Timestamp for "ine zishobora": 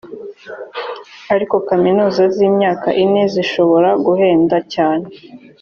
3.03-3.89